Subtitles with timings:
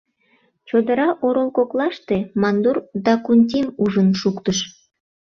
[0.67, 4.59] —чодыра орол коклаште мандур Дакунтим ужын шуктыш.